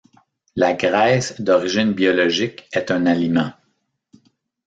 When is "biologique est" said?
1.93-2.89